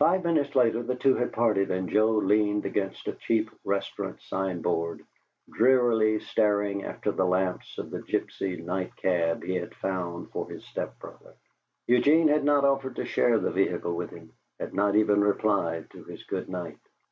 Five 0.00 0.24
minutes 0.24 0.56
later 0.56 0.82
the 0.82 0.96
two 0.96 1.14
had 1.14 1.32
parted, 1.32 1.70
and 1.70 1.88
Joe 1.88 2.10
leaned 2.10 2.66
against 2.66 3.06
a 3.06 3.12
cheap 3.12 3.48
restaurant 3.64 4.20
sign 4.22 4.62
board, 4.62 5.02
drearily 5.48 6.18
staring 6.18 6.82
after 6.82 7.12
the 7.12 7.24
lamps 7.24 7.78
of 7.78 7.92
the 7.92 8.00
gypsy 8.00 8.60
night 8.60 8.96
cab 8.96 9.44
he 9.44 9.54
had 9.54 9.76
found 9.76 10.32
for 10.32 10.50
his 10.50 10.64
step 10.64 10.98
brother. 10.98 11.34
Eugene 11.86 12.26
had 12.26 12.42
not 12.42 12.64
offered 12.64 12.96
to 12.96 13.04
share 13.06 13.38
the 13.38 13.52
vehicle 13.52 13.94
with 13.94 14.10
him, 14.10 14.32
had 14.58 14.74
not 14.74 14.96
even 14.96 15.22
replied 15.22 15.88
to 15.90 16.02
his 16.02 16.24
good 16.24 16.48
night. 16.48 16.80